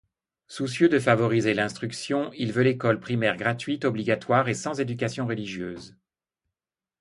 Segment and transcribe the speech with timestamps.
[0.47, 5.95] Soucieux de favoriser l'instruction, il veut l'école primaire gratuite, obligatoire et sans éducation religieuse.